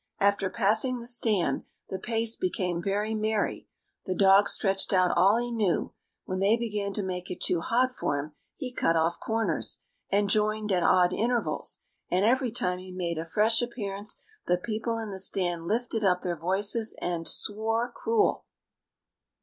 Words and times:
After 0.19 0.49
passing 0.49 0.97
the 0.97 1.05
stand 1.05 1.61
the 1.91 1.99
pace 1.99 2.35
became 2.35 2.81
very 2.81 3.13
merry; 3.13 3.67
the 4.07 4.15
dog 4.15 4.49
stretched 4.49 4.91
out 4.93 5.15
all 5.15 5.37
he 5.37 5.51
knew; 5.51 5.93
when 6.25 6.39
they 6.39 6.57
began 6.57 6.91
to 6.93 7.03
make 7.03 7.29
it 7.29 7.39
too 7.39 7.61
hot 7.61 7.91
for 7.91 8.17
him, 8.17 8.31
he 8.55 8.73
cut 8.73 8.95
off 8.95 9.19
corners, 9.19 9.83
and 10.09 10.27
joined 10.27 10.71
at 10.71 10.81
odd 10.81 11.13
intervals, 11.13 11.81
and 12.09 12.25
every 12.25 12.49
time 12.49 12.79
he 12.79 12.91
made 12.91 13.19
a 13.19 13.25
fresh 13.25 13.61
appearance 13.61 14.23
the 14.47 14.57
people 14.57 14.97
in 14.97 15.11
the 15.11 15.19
stand 15.19 15.67
lifted 15.67 16.03
up 16.03 16.23
their 16.23 16.35
voices 16.35 16.97
and 16.99 17.27
"swore 17.27 17.91
cruel". 17.91 18.45